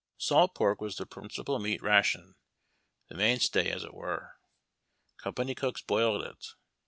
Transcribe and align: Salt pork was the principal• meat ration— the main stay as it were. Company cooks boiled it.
Salt 0.17 0.55
pork 0.55 0.81
was 0.81 0.95
the 0.97 1.05
principal• 1.05 1.59
meat 1.61 1.79
ration— 1.79 2.33
the 3.09 3.13
main 3.13 3.39
stay 3.39 3.69
as 3.69 3.83
it 3.83 3.93
were. 3.93 4.39
Company 5.17 5.53
cooks 5.53 5.83
boiled 5.83 6.23
it. 6.23 6.43